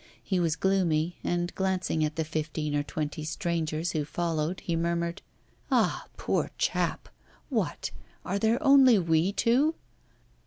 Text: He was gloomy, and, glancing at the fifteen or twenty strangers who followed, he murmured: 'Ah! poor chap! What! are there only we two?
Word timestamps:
He 0.23 0.39
was 0.39 0.55
gloomy, 0.55 1.17
and, 1.23 1.53
glancing 1.53 2.03
at 2.03 2.15
the 2.15 2.23
fifteen 2.25 2.73
or 2.73 2.81
twenty 2.81 3.23
strangers 3.23 3.91
who 3.91 4.03
followed, 4.03 4.61
he 4.61 4.75
murmured: 4.75 5.21
'Ah! 5.69 6.07
poor 6.17 6.49
chap! 6.57 7.07
What! 7.49 7.91
are 8.25 8.39
there 8.39 8.57
only 8.63 8.97
we 8.97 9.31
two? 9.31 9.75